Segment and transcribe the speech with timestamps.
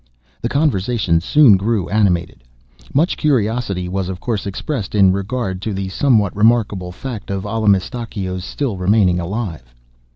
[0.41, 2.43] The conversation soon grew animated.
[2.91, 8.43] Much curiosity was, of course, expressed in regard to the somewhat remarkable fact of Allamistakeo's
[8.43, 9.75] still remaining alive.